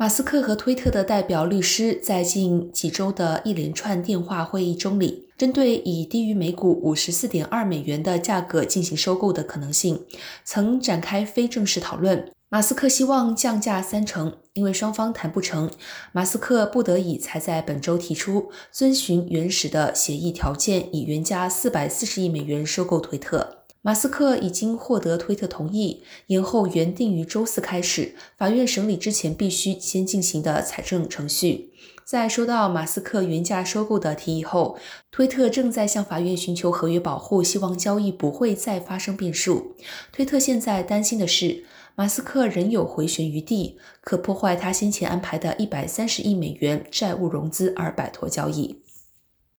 [0.00, 10.06] 马斯克和推特的代表律师在近几周的一连串电话会议中里，针对以低于每股五十四点二美元的价格进行收购的可能性，
[10.42, 12.32] 曾展开非正式讨论。
[12.48, 15.70] 马斯克希望降价三成，因为双方谈不成，
[16.12, 23.58] 马斯克不得已才在本周提出遵循原始的协议条件，以原价四百四十亿美元收购推特。
[23.82, 31.72] 马斯克已经获得推特同意，延后原定于周四开始法院审理之前必须先进行的财政程序。
[32.04, 34.76] 在收到马斯克原价收购的提议后，
[35.10, 39.74] 推特正在向法院寻求合约保护，希望交易不会再发生变数。
[40.12, 48.76] 推特现在担心的是，马斯克仍有回旋余地，可破坏他先前安排的一百三十亿美元债务融资而摆脱交易。